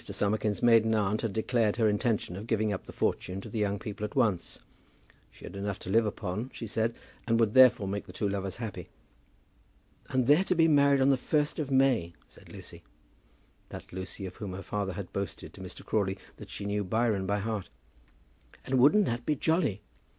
Summerkin's 0.03 0.63
maiden 0.63 0.95
aunt 0.95 1.21
had 1.21 1.31
declared 1.31 1.75
her 1.75 1.87
intention 1.87 2.35
of 2.35 2.47
giving 2.47 2.73
up 2.73 2.87
the 2.87 2.91
fortune 2.91 3.39
to 3.41 3.49
the 3.49 3.59
young 3.59 3.77
people 3.77 4.03
at 4.03 4.15
once. 4.15 4.57
She 5.29 5.45
had 5.45 5.55
enough 5.55 5.77
to 5.77 5.91
live 5.91 6.07
upon, 6.07 6.49
she 6.55 6.65
said, 6.65 6.97
and 7.27 7.39
would 7.39 7.53
therefore 7.53 7.87
make 7.87 8.11
two 8.11 8.27
lovers 8.27 8.55
happy. 8.57 8.89
"And 10.09 10.25
they're 10.25 10.43
to 10.45 10.55
be 10.55 10.67
married 10.67 11.01
on 11.01 11.11
the 11.11 11.17
first 11.17 11.59
of 11.59 11.69
May," 11.69 12.15
said 12.27 12.51
Lucy, 12.51 12.81
that 13.69 13.93
Lucy 13.93 14.25
of 14.25 14.37
whom 14.37 14.53
her 14.53 14.63
father 14.63 14.93
had 14.93 15.13
boasted 15.13 15.53
to 15.53 15.61
Mr. 15.61 15.85
Crawley 15.85 16.17
that 16.37 16.49
she 16.49 16.65
knew 16.65 16.83
Byron 16.83 17.27
by 17.27 17.37
heart, 17.37 17.69
"and 18.65 18.79
won't 18.79 19.05
that 19.05 19.23
be 19.23 19.35
jolly? 19.35 19.83